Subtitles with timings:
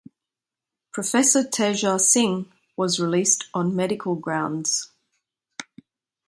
[0.91, 4.89] Professor Teja Singh was released on medical grounds.